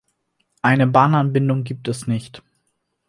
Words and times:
Eine 0.63 0.87
Bahnanbindung 0.87 1.63
gibt 1.63 1.87
es 1.87 2.07
nicht. 2.07 2.41